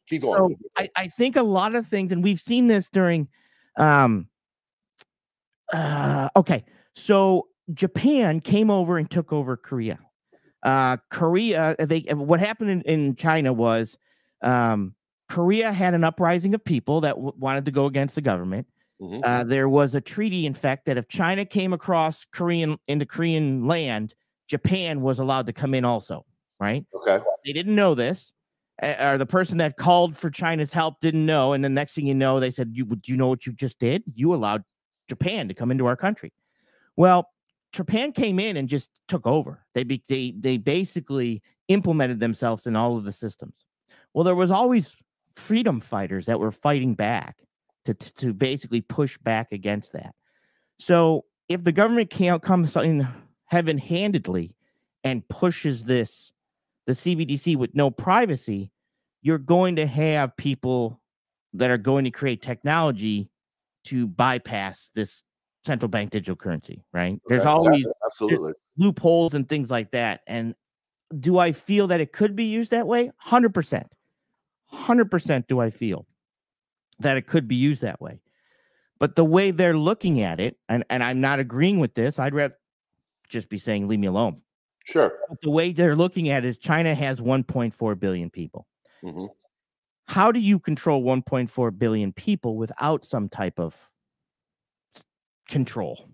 [0.07, 0.55] keep going.
[0.59, 3.29] So I, I think a lot of things, and we've seen this during.
[3.77, 4.28] Um,
[5.73, 6.63] uh, okay,
[6.95, 9.99] so Japan came over and took over Korea.
[10.63, 13.97] Uh, Korea, they what happened in, in China was
[14.41, 14.95] um,
[15.29, 18.67] Korea had an uprising of people that w- wanted to go against the government.
[19.01, 19.21] Mm-hmm.
[19.23, 23.67] Uh, there was a treaty, in fact, that if China came across Korean into Korean
[23.67, 24.13] land,
[24.47, 26.25] Japan was allowed to come in also.
[26.59, 26.85] Right?
[26.93, 27.23] Okay.
[27.45, 28.33] They didn't know this,
[28.83, 32.15] or the person that called for China's help didn't know, and the next thing you
[32.15, 34.03] know, they said, "You would you know what you just did?
[34.13, 34.63] You allowed
[35.09, 36.31] Japan to come into our country."
[36.95, 37.29] Well,
[37.71, 39.65] Japan came in and just took over.
[39.73, 43.53] They be, they they basically implemented themselves in all of the systems.
[44.13, 44.95] Well, there was always
[45.35, 47.37] freedom fighters that were fighting back
[47.85, 50.13] to, to, to basically push back against that.
[50.79, 53.07] So if the government can't come in
[53.45, 54.55] heaven handedly
[55.03, 56.31] and pushes this,
[56.85, 58.71] the CBDC with no privacy,
[59.21, 60.99] you're going to have people
[61.53, 63.29] that are going to create technology
[63.85, 65.23] to bypass this
[65.63, 67.19] central bank digital currency, right?
[67.27, 70.21] There's always absolutely loopholes and things like that.
[70.27, 70.55] And
[71.17, 73.11] do I feel that it could be used that way?
[73.27, 73.85] 100%.
[74.73, 76.05] 100% do I feel
[76.99, 78.21] that it could be used that way.
[78.99, 82.35] But the way they're looking at it, and, and I'm not agreeing with this, I'd
[82.35, 82.57] rather
[83.29, 84.41] just be saying, leave me alone.
[84.83, 85.13] Sure.
[85.29, 88.67] But the way they're looking at it is China has 1.4 billion people.
[89.03, 89.25] Mm-hmm.
[90.09, 93.75] How do you control 1.4 billion people without some type of
[95.47, 96.09] control?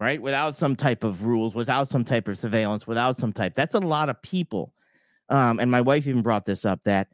[0.00, 0.22] Right?
[0.22, 3.54] Without some type of rules, without some type of surveillance, without some type.
[3.54, 4.72] That's a lot of people.
[5.28, 7.08] Um, and my wife even brought this up that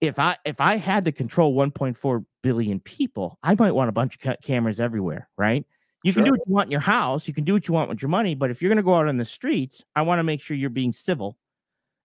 [0.00, 4.16] if I if I had to control 1.4 billion people, I might want a bunch
[4.16, 5.66] of cameras everywhere, right?
[6.04, 6.22] You sure.
[6.22, 8.00] can do what you want in your house, you can do what you want with
[8.00, 10.24] your money, but if you're going to go out on the streets, I want to
[10.24, 11.36] make sure you're being civil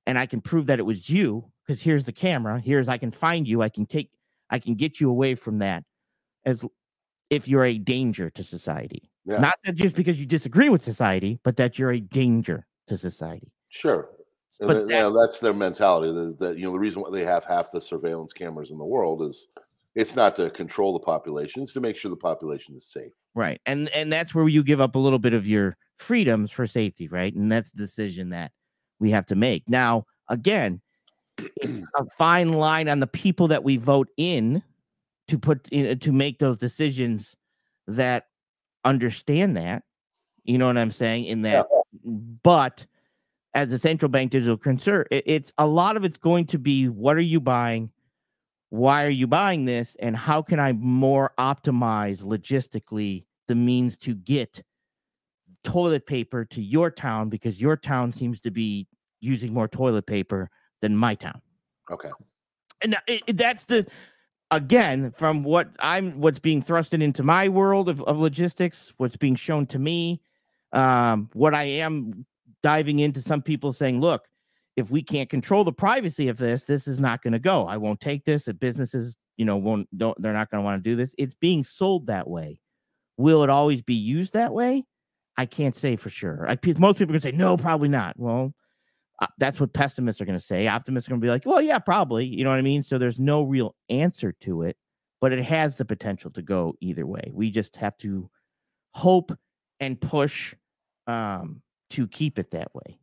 [0.06, 3.12] and I can prove that it was you because here's the camera, here's I can
[3.12, 4.12] find you, I can take
[4.50, 5.84] I can get you away from that
[6.46, 6.64] as
[7.30, 9.10] if you're a danger to society.
[9.26, 9.40] Yeah.
[9.40, 13.52] Not that just because you disagree with society, but that you're a danger to society.
[13.70, 14.10] Sure
[14.60, 16.12] but that, you know, that's their mentality.
[16.40, 19.22] That you know the reason why they have half the surveillance cameras in the world
[19.22, 19.48] is
[19.96, 23.12] it's not to control the population; it's to make sure the population is safe.
[23.34, 26.68] Right, and and that's where you give up a little bit of your freedoms for
[26.68, 27.34] safety, right?
[27.34, 28.52] And that's the decision that
[29.00, 29.68] we have to make.
[29.68, 30.82] Now, again,
[31.38, 34.64] it's a fine line on the people that we vote in
[35.28, 37.36] to put in to make those decisions
[37.88, 38.28] that
[38.84, 39.84] understand that.
[40.44, 41.26] You know what I'm saying?
[41.26, 42.12] In that, yeah.
[42.44, 42.86] but
[43.54, 47.16] as a central bank digital concern, it's a lot of it's going to be what
[47.16, 47.90] are you buying?
[48.70, 49.96] Why are you buying this?
[50.00, 54.64] And how can I more optimize logistically the means to get
[55.64, 58.88] toilet paper to your town because your town seems to be
[59.20, 60.50] using more toilet paper
[60.82, 61.42] than my town.
[61.92, 62.10] Okay.
[62.82, 63.88] And it, it, that's the
[64.52, 69.36] again from what I'm what's being thrusted into my world of, of logistics, what's being
[69.36, 70.22] shown to me,
[70.72, 72.26] um, what I am
[72.62, 74.28] diving into some people saying, look,
[74.76, 77.68] if we can't control the privacy of this, this is not going to go.
[77.68, 78.48] I won't take this.
[78.48, 81.16] If businesses, you know, won't don't they're not going to want to do this.
[81.18, 82.60] It's being sold that way.
[83.18, 84.86] Will it always be used that way?
[85.38, 86.46] I can't say for sure.
[86.50, 88.18] I, most people are going to say no, probably not.
[88.18, 88.54] Well,
[89.20, 90.68] uh, that's what pessimists are going to say.
[90.68, 92.26] Optimists are going to be like, well, yeah, probably.
[92.26, 92.84] You know what I mean?
[92.84, 94.78] So there's no real answer to it,
[95.22, 97.32] but it has the potential to go either way.
[97.34, 98.30] We just have to
[98.94, 99.32] hope
[99.80, 100.54] and push
[101.08, 103.00] um, to keep it that way.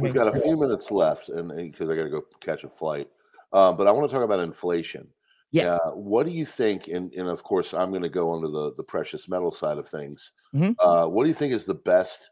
[0.00, 3.08] We've got a few minutes left, and because I got to go catch a flight,
[3.52, 5.06] uh, but I want to talk about inflation.
[5.52, 5.74] Yeah.
[5.74, 6.88] Uh, what do you think?
[6.88, 9.88] And, and of course, I'm going to go onto the the precious metal side of
[9.88, 10.32] things.
[10.54, 10.72] Mm-hmm.
[10.78, 12.30] Uh, what do you think is the best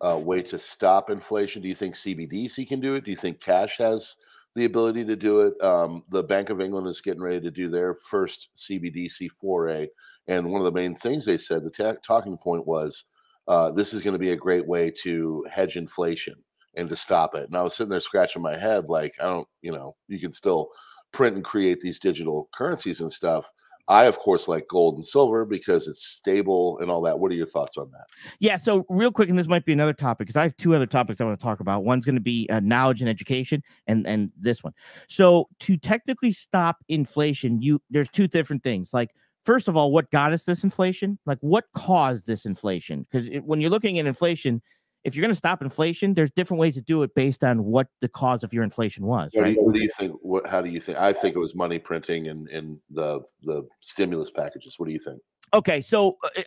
[0.00, 1.62] uh, way to stop inflation?
[1.62, 3.04] Do you think CBDC can do it?
[3.04, 4.16] Do you think cash has
[4.54, 5.60] the ability to do it?
[5.62, 9.88] Um, the Bank of England is getting ready to do their first CBDC foray,
[10.28, 13.04] and one of the main things they said, the t- talking point was
[13.48, 16.34] uh, this is going to be a great way to hedge inflation
[16.76, 17.44] and to stop it.
[17.44, 20.32] And I was sitting there scratching my head, like, I don't, you know, you can
[20.32, 20.68] still
[21.12, 23.44] print and create these digital currencies and stuff.
[23.88, 27.18] I, of course, like gold and silver because it's stable and all that.
[27.18, 28.06] What are your thoughts on that?
[28.40, 28.56] Yeah.
[28.56, 31.20] So, real quick, and this might be another topic because I have two other topics
[31.20, 31.84] I want to talk about.
[31.84, 34.72] One's going to be uh, knowledge and education, and and this one.
[35.08, 38.90] So, to technically stop inflation, you there's two different things.
[38.92, 39.10] Like
[39.46, 41.18] first of all, what got us this inflation?
[41.24, 43.06] Like, what caused this inflation?
[43.08, 44.60] Because when you're looking at inflation,
[45.06, 47.86] if you're going to stop inflation, there's different ways to do it based on what
[48.00, 49.30] the cause of your inflation was.
[49.32, 49.54] What, right?
[49.54, 50.12] do, you, what do you think?
[50.20, 50.98] What, how do you think?
[50.98, 54.74] I think it was money printing and, and the the stimulus packages.
[54.78, 55.20] What do you think?
[55.54, 56.42] Okay, so uh, uh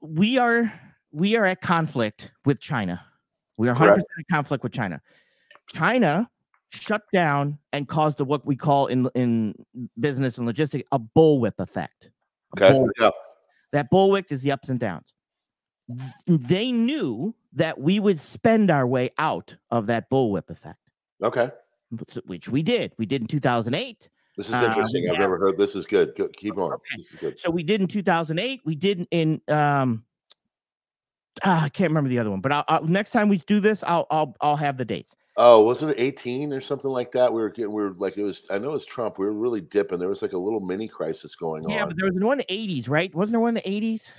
[0.00, 0.72] we are
[1.12, 3.04] we are at conflict with China.
[3.58, 5.02] We are 100 percent in conflict with China.
[5.74, 6.30] China
[6.70, 9.54] shut down and caused the, what we call in in
[10.00, 12.10] business and logistics a bullwhip effect.
[12.56, 12.72] Okay.
[12.72, 12.90] Bullwhip.
[12.98, 13.10] Yeah.
[13.72, 15.12] That bullwhip is the ups and downs.
[16.26, 20.78] They knew that we would spend our way out of that bullwhip effect.
[21.22, 21.50] Okay.
[22.24, 22.92] Which we did.
[22.98, 24.08] We did in 2008.
[24.36, 25.08] This is interesting.
[25.08, 25.58] Uh, I've never heard.
[25.58, 26.14] This is good.
[26.16, 26.34] good.
[26.36, 26.78] Keep on.
[27.22, 27.34] Okay.
[27.36, 28.62] So we did in 2008.
[28.64, 30.04] We did in um,
[31.44, 33.84] ah, I can't remember the other one, but I'll, I'll, next time we do this,
[33.86, 35.14] I'll I'll I'll have the dates.
[35.36, 37.32] Oh, wasn't it 18 or something like that?
[37.32, 39.18] We were getting, we were like, it was, I know it was Trump.
[39.18, 39.98] We were really dipping.
[39.98, 41.78] There was like a little mini crisis going yeah, on.
[41.78, 43.14] Yeah, but there was one in the 80s, right?
[43.14, 44.10] Wasn't there one in the 80s?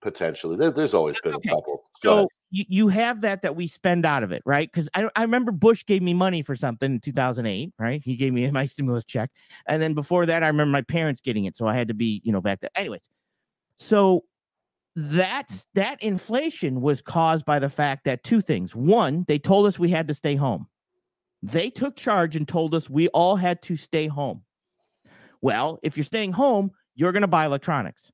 [0.00, 0.56] Potentially.
[0.56, 1.50] There, there's always been okay.
[1.50, 1.82] a couple.
[2.02, 4.70] so you, you have that that we spend out of it, right?
[4.70, 8.00] Because I, I remember Bush gave me money for something in 2008, right?
[8.04, 9.30] He gave me my stimulus check.
[9.66, 11.56] And then before that, I remember my parents getting it.
[11.56, 12.70] So I had to be, you know, back there.
[12.76, 13.02] Anyways,
[13.78, 14.24] so
[14.94, 18.74] that's that inflation was caused by the fact that two things.
[18.74, 20.68] One, they told us we had to stay home.
[21.42, 24.42] They took charge and told us we all had to stay home.
[25.40, 28.10] Well, if you're staying home, you're going to buy electronics.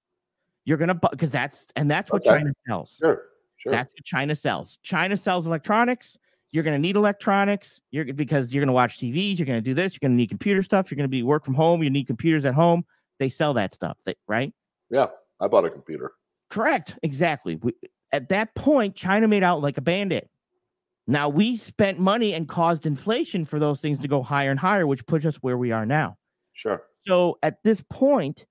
[0.65, 2.39] You're gonna because that's and that's what okay.
[2.39, 2.97] China sells.
[3.01, 3.23] Sure,
[3.57, 3.73] sure.
[3.73, 4.79] That's what China sells.
[4.83, 6.17] China sells electronics.
[6.53, 7.81] You're gonna need electronics.
[7.91, 9.39] You're because you're gonna watch TVs.
[9.39, 9.95] You're gonna do this.
[9.95, 10.91] You're gonna need computer stuff.
[10.91, 11.83] You're gonna be work from home.
[11.83, 12.85] You need computers at home.
[13.19, 14.53] They sell that stuff, they, right?
[14.91, 15.07] Yeah,
[15.41, 16.13] I bought a computer.
[16.51, 16.99] Correct.
[17.03, 17.57] Exactly.
[17.57, 17.73] We,
[18.13, 20.31] at that point, China made out like a bandit.
[21.07, 24.87] Now we spent money and caused inflation for those things to go higher and higher,
[24.87, 26.17] which puts us where we are now.
[26.55, 26.83] Sure.
[27.07, 28.47] So at this point,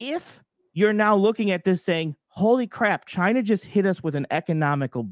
[0.00, 0.42] if
[0.78, 5.08] you're now looking at this saying, holy crap, China just hit us with an economical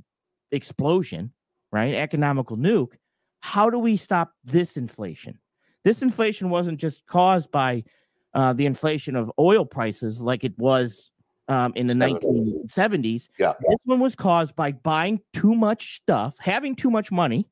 [0.52, 1.32] explosion,
[1.72, 1.92] right?
[1.92, 2.92] Economical nuke.
[3.40, 5.40] How do we stop this inflation?
[5.82, 7.82] This inflation wasn't just caused by
[8.32, 11.10] uh, the inflation of oil prices like it was
[11.48, 13.28] um, in the 1970s.
[13.36, 13.54] Yeah.
[13.60, 17.48] This one was caused by buying too much stuff, having too much money,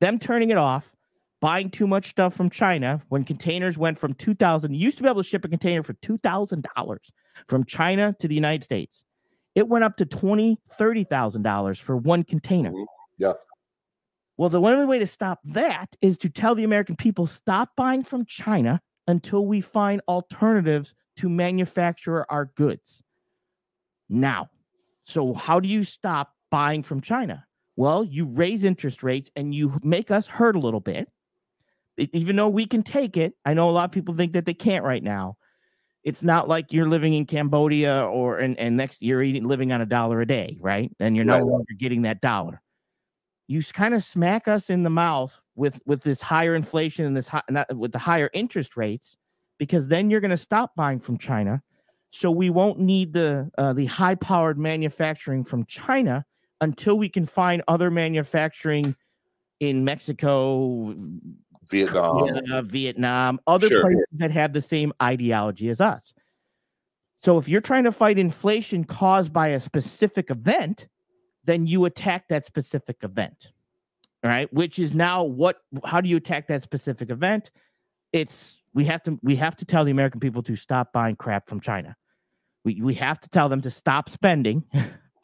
[0.00, 0.96] them turning it off,
[1.40, 5.08] buying too much stuff from China when containers went from 2000 you used to be
[5.08, 6.96] able to ship a container for $2000
[7.46, 9.04] from China to the United States.
[9.54, 12.70] It went up to 20 $30,000 for one container.
[12.70, 12.84] Mm-hmm.
[13.18, 13.32] yeah.
[14.36, 18.02] Well the only way to stop that is to tell the American people stop buying
[18.02, 23.02] from China until we find alternatives to manufacture our goods.
[24.08, 24.50] Now
[25.02, 27.44] so how do you stop buying from China?
[27.76, 31.08] Well, you raise interest rates and you make us hurt a little bit
[31.98, 34.54] even though we can take it, I know a lot of people think that they
[34.54, 35.36] can't right now.
[36.04, 39.80] It's not like you're living in Cambodia or and, and next you're eating living on
[39.80, 40.90] a dollar a day, right?
[41.00, 42.62] And you're no longer getting that dollar.
[43.46, 47.28] You kind of smack us in the mouth with with this higher inflation and this
[47.28, 49.16] high, not, with the higher interest rates,
[49.58, 51.62] because then you're going to stop buying from China,
[52.10, 56.24] so we won't need the uh, the high powered manufacturing from China
[56.60, 58.94] until we can find other manufacturing
[59.60, 60.94] in Mexico,
[61.70, 63.82] Vietnam, Korea, Vietnam, other sure.
[63.82, 66.14] places that have the same ideology as us.
[67.22, 70.86] So if you're trying to fight inflation caused by a specific event,
[71.44, 73.52] then you attack that specific event.
[74.24, 77.50] All right, which is now what how do you attack that specific event?
[78.12, 81.48] It's we have to we have to tell the American people to stop buying crap
[81.48, 81.96] from China.
[82.64, 84.64] We we have to tell them to stop spending.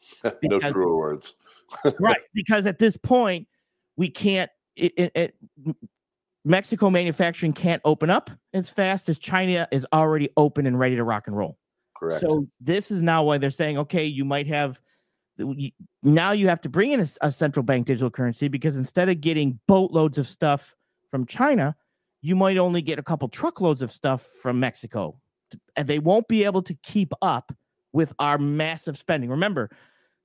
[0.22, 1.34] because, no truer words.
[1.98, 3.48] right, because at this point
[3.96, 5.34] we can't it, it, it,
[6.44, 11.04] Mexico manufacturing can't open up as fast as China is already open and ready to
[11.04, 11.58] rock and roll.
[11.96, 12.20] Correct.
[12.20, 14.80] So this is now why they're saying, okay, you might have
[16.02, 19.20] now you have to bring in a, a central bank digital currency because instead of
[19.20, 20.76] getting boatloads of stuff
[21.10, 21.74] from China,
[22.22, 25.20] you might only get a couple truckloads of stuff from Mexico,
[25.76, 27.52] and they won't be able to keep up
[27.92, 29.28] with our massive spending.
[29.28, 29.70] Remember,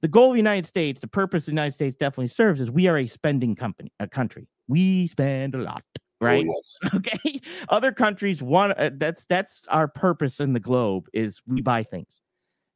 [0.01, 2.71] the goal of the United States, the purpose of the United States definitely serves is
[2.71, 4.47] we are a spending company, a country.
[4.67, 5.83] We spend a lot.
[6.21, 6.45] Oh, right?
[6.47, 6.93] oh, yes.
[6.95, 7.41] okay.
[7.69, 12.21] Other countries want uh, that's that's our purpose in the globe is we buy things.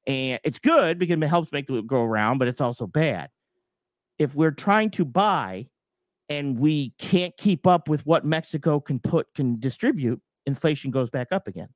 [0.06, 3.30] And it's good because it helps make the world go around but it's also bad.
[4.20, 5.68] If we're trying to buy
[6.30, 11.28] and we can't keep up with what mexico can put can distribute inflation goes back
[11.32, 11.70] up again.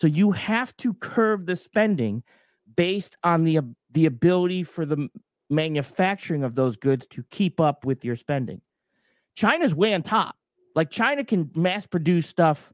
[0.00, 2.22] So you have to curve the spending
[2.76, 5.08] based on the the ability for the
[5.50, 8.62] manufacturing of those goods to keep up with your spending.
[9.36, 10.36] China's way on top
[10.74, 12.72] like China can mass produce stuff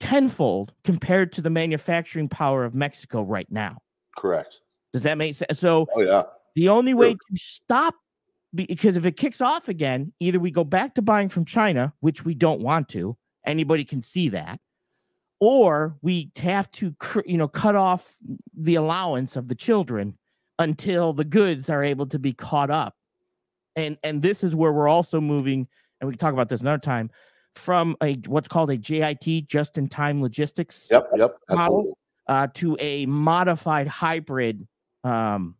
[0.00, 3.78] tenfold compared to the manufacturing power of Mexico right now.
[4.16, 4.60] Correct.
[4.92, 5.58] Does that make sense?
[5.58, 6.22] So, oh yeah,
[6.54, 6.98] the only sure.
[6.98, 7.94] way to stop
[8.54, 12.24] because if it kicks off again, either we go back to buying from China, which
[12.24, 13.16] we don't want to.
[13.44, 14.60] Anybody can see that,
[15.40, 16.94] or we have to,
[17.26, 18.14] you know, cut off
[18.56, 20.16] the allowance of the children
[20.58, 22.94] until the goods are able to be caught up.
[23.76, 25.66] And and this is where we're also moving
[26.04, 27.10] and we can talk about this another time,
[27.54, 31.96] from a what's called a JIT, just in time logistics yep, yep, model
[32.28, 34.66] uh, to a modified hybrid
[35.02, 35.56] um,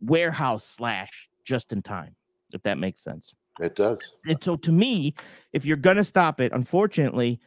[0.00, 2.14] warehouse slash just in time.
[2.52, 3.34] if that makes sense.
[3.60, 4.18] It does.
[4.26, 5.14] And so to me,
[5.52, 7.40] if you're going to stop it, unfortunately,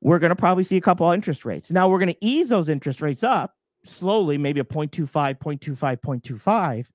[0.00, 1.70] we're going to probably see a couple of interest rates.
[1.70, 6.86] Now we're going to ease those interest rates up slowly, maybe a 0.25, 0.25, 0.25,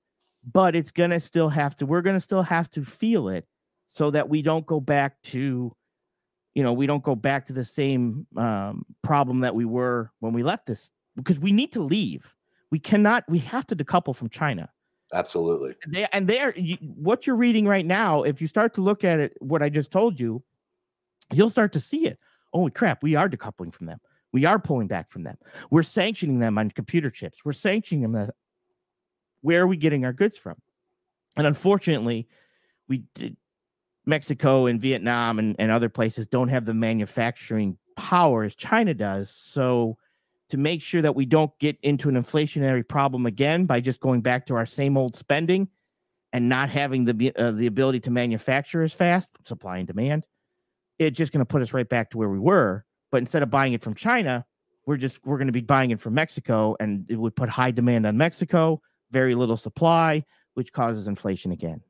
[0.50, 3.46] but it's going to still have to, we're going to still have to feel it
[3.94, 5.74] so that we don't go back to,
[6.54, 10.32] you know, we don't go back to the same um, problem that we were when
[10.32, 12.34] we left this because we need to leave.
[12.70, 14.68] We cannot, we have to decouple from China.
[15.12, 15.76] Absolutely.
[15.86, 18.24] They and they're you, what you're reading right now.
[18.24, 20.42] If you start to look at it, what I just told you,
[21.32, 22.18] you'll start to see it.
[22.52, 24.00] Holy crap, we are decoupling from them.
[24.32, 25.36] We are pulling back from them.
[25.70, 27.44] We're sanctioning them on computer chips.
[27.44, 28.30] We're sanctioning them.
[29.42, 30.56] Where are we getting our goods from?
[31.36, 32.26] And unfortunately,
[32.88, 33.36] we did,
[34.06, 39.30] Mexico and Vietnam and, and other places don't have the manufacturing power as China does.
[39.30, 39.96] So
[40.50, 44.20] to make sure that we don't get into an inflationary problem again by just going
[44.20, 45.68] back to our same old spending
[46.32, 50.26] and not having the uh, the ability to manufacture as fast, supply and demand,
[50.98, 52.84] it's just going to put us right back to where we were.
[53.10, 54.44] But instead of buying it from China,
[54.86, 57.70] we're just we're going to be buying it from Mexico, and it would put high
[57.70, 60.24] demand on Mexico, very little supply,
[60.54, 61.80] which causes inflation again.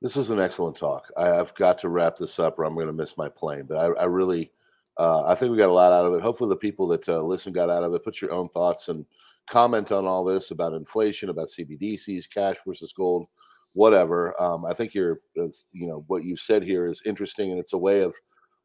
[0.00, 1.04] This was an excellent talk.
[1.16, 3.66] I, have got to wrap this up, or I'm going to miss my plane.
[3.68, 4.52] But I, I really
[4.98, 6.22] uh, I think we got a lot out of it.
[6.22, 8.04] Hopefully, the people that uh, listen got out of it.
[8.04, 9.06] Put your own thoughts and
[9.48, 13.26] comment on all this about inflation, about CBDCs, cash versus gold,
[13.74, 14.40] whatever.
[14.42, 17.74] Um, I think you're, uh, you know, what you've said here is interesting, and it's
[17.74, 18.14] a way of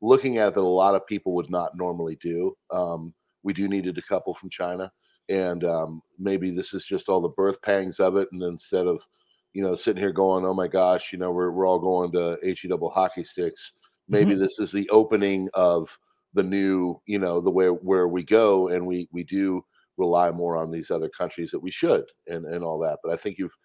[0.01, 2.57] looking at that a lot of people would not normally do.
[2.71, 3.13] Um,
[3.43, 4.91] we do need to decouple from China,
[5.29, 9.01] and um, maybe this is just all the birth pangs of it, and instead of
[9.53, 12.37] you know sitting here going, oh my gosh, you know, we're we're all going to
[12.41, 13.73] he double hockey sticks.
[14.09, 14.41] Maybe mm-hmm.
[14.41, 15.89] this is the opening of
[16.33, 19.63] the new, you know, the way where we go, and we we do
[19.97, 22.99] rely more on these other countries that we should, and and all that.
[23.03, 23.55] But I think you've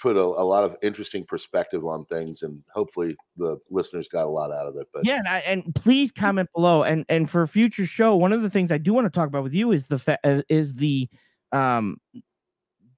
[0.00, 4.28] put a, a, lot of interesting perspective on things and hopefully the listeners got a
[4.28, 7.42] lot out of it but yeah and, I, and please comment below and and for
[7.42, 9.72] a future show one of the things i do want to talk about with you
[9.72, 11.08] is the fa- uh, is the
[11.52, 11.98] um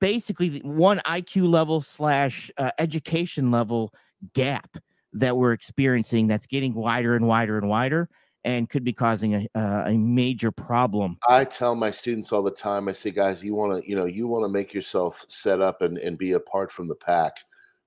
[0.01, 3.92] basically one iq level slash uh, education level
[4.34, 4.76] gap
[5.12, 8.09] that we're experiencing that's getting wider and wider and wider
[8.44, 11.18] and could be causing a, uh, a major problem.
[11.28, 14.07] I tell my students all the time, I say, guys, you want to, you know,
[14.07, 17.32] you want to make yourself set up and, and be apart from the pack.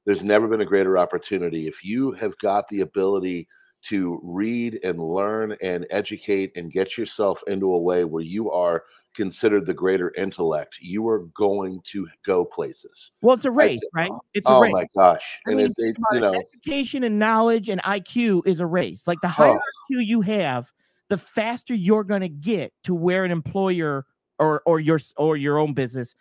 [0.06, 1.68] There's never been a greater opportunity.
[1.68, 3.48] If you have got the ability
[3.84, 8.84] to read and learn and educate and get yourself into a way where you are–
[9.16, 13.12] considered the greater intellect, you are going to go places.
[13.22, 14.12] Well, it's a race, right?
[14.34, 14.74] It's a oh race.
[14.74, 15.40] my gosh!
[15.48, 19.04] I and mean, it, you know, education and knowledge and IQ is a race.
[19.08, 19.94] Like the higher oh.
[19.94, 20.72] IQ you have,
[21.10, 24.06] the faster you're going to get to where an employer
[24.40, 26.16] or or your or your own business,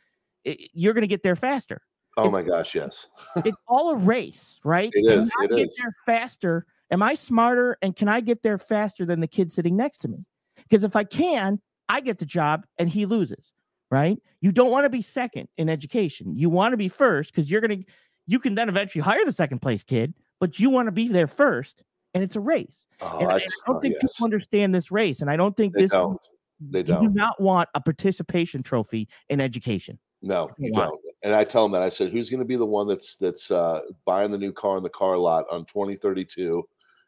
[0.45, 1.82] it, you're going to get there faster.
[2.16, 2.74] Oh it's, my gosh!
[2.74, 3.07] Yes,
[3.45, 4.91] it's all a race, right?
[4.93, 5.30] It is.
[5.30, 5.76] Can I it get is.
[5.76, 6.66] there faster?
[6.91, 7.78] Am I smarter?
[7.82, 10.26] And can I get there faster than the kid sitting next to me?
[10.57, 11.61] Because if I can,
[11.91, 13.53] I get the job and he loses,
[13.91, 14.16] right?
[14.41, 16.36] You don't want to be second in education.
[16.36, 17.93] You want to be first because you're going to,
[18.26, 21.26] you can then eventually hire the second place kid, but you want to be there
[21.26, 21.82] first.
[22.14, 22.86] And it's a race.
[23.01, 24.12] Oh, and I, I, don't think yes.
[24.12, 25.20] people understand this race.
[25.20, 26.20] And I don't think they this, don't.
[26.61, 27.03] they don't.
[27.03, 29.99] do not want a participation trophy in education.
[30.22, 31.01] No, you don't.
[31.22, 33.51] And I tell them that I said, who's going to be the one that's that's
[33.51, 36.62] uh, buying the new car in the car lot on 2032,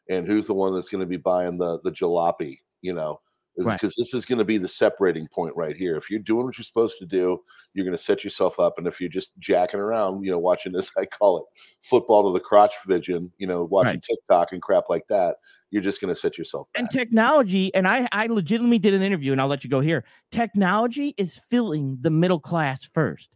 [0.09, 3.19] and who's the one that's going to be buying the the jalopy, you know,
[3.55, 3.93] because right.
[3.97, 5.95] this is going to be the separating point right here.
[5.95, 7.39] If you're doing what you're supposed to do,
[7.73, 8.75] you're going to set yourself up.
[8.77, 11.43] And if you're just jacking around, you know, watching this, I call it
[11.87, 14.03] football to the crotch vision, you know, watching right.
[14.03, 15.35] TikTok and crap like that,
[15.69, 16.67] you're just going to set yourself.
[16.73, 16.81] Back.
[16.81, 20.03] And technology, and I, I legitimately did an interview, and I'll let you go here.
[20.31, 23.29] Technology is filling the middle class first,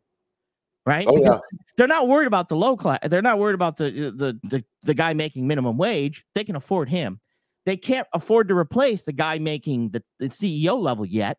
[0.86, 1.08] right?
[1.08, 1.58] Oh because yeah.
[1.78, 3.00] They're not worried about the low class.
[3.04, 6.26] They're not worried about the the the the guy making minimum wage.
[6.36, 7.20] They can afford him
[7.68, 11.38] they can't afford to replace the guy making the, the CEO level yet.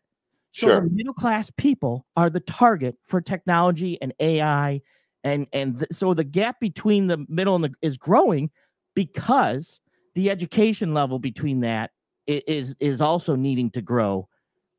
[0.51, 0.81] So sure.
[0.81, 4.81] the middle class people are the target for technology and AI,
[5.23, 8.51] and and th- so the gap between the middle and the is growing
[8.93, 9.81] because
[10.13, 11.91] the education level between that
[12.27, 14.27] is is also needing to grow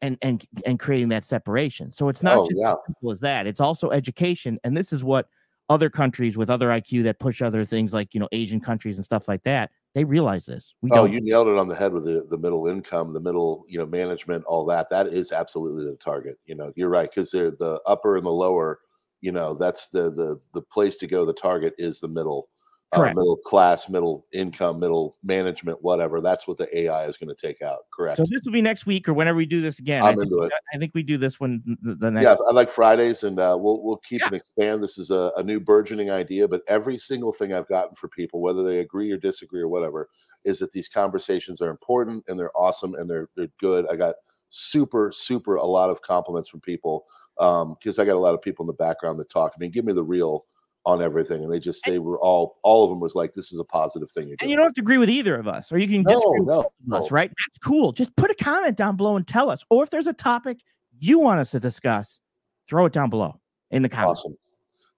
[0.01, 1.93] and and and creating that separation.
[1.93, 2.73] So it's not oh, just yeah.
[2.73, 3.49] as simple as that.
[3.49, 5.27] It's also education, and this is what
[5.69, 9.05] other countries with other IQ that push other things like you know Asian countries and
[9.05, 10.75] stuff like that they realize this.
[10.83, 11.13] We oh, don't.
[11.13, 13.87] you nailed it on the head with the, the middle income, the middle, you know,
[13.87, 14.89] management, all that.
[14.91, 16.39] That is absolutely the target.
[16.47, 18.81] You know, you're right because they're the upper and the lower.
[19.21, 21.27] You know, that's the the the place to go.
[21.27, 22.49] The target is the middle.
[22.93, 26.21] Uh, middle class, middle income, middle management, whatever.
[26.21, 27.81] That's what the AI is going to take out.
[27.95, 28.17] Correct.
[28.17, 30.03] So this will be next week or whenever we do this again.
[30.03, 30.53] I'm I into think, it.
[30.75, 32.25] I think we do this one the, the next.
[32.25, 34.27] Yeah, I like Fridays, and uh, we'll we'll keep Yeah.
[34.27, 34.83] and expand.
[34.83, 38.41] This is a, a new burgeoning idea, but every single thing I've gotten for people,
[38.41, 40.09] whether they agree or disagree or whatever,
[40.45, 43.87] is that these conversations are important and they're awesome and they're they're good.
[43.89, 44.17] I got
[44.49, 47.05] super super a lot of compliments from people
[47.37, 49.53] because I got a lot of people in the background that talk.
[49.55, 50.45] I mean, give me the real
[50.87, 53.61] on everything, and they just they were all all of them was like, this is
[53.61, 54.35] a positive thing.
[54.41, 56.41] And you don't have to agree with either of us, or you can no, disagree
[56.41, 57.29] with no, us, right?
[57.29, 57.93] That's cool.
[57.93, 59.65] Just put a comment down below and tell us.
[59.71, 60.61] Or if there's a topic
[60.99, 62.21] you want us to discuss,
[62.69, 64.21] throw it down below in the comments.
[64.21, 64.37] Awesome.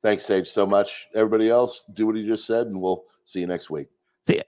[0.02, 1.06] Thanks, Sage, so much.
[1.14, 3.86] Everybody else, do what you just said, and we'll see you next week.
[4.26, 4.42] See ya.